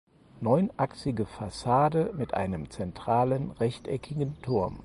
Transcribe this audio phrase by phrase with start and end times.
[0.39, 4.79] Neunachsige Fassade mit einem zentralen rechteckigen Turm.